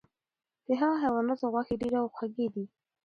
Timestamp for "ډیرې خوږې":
1.81-2.47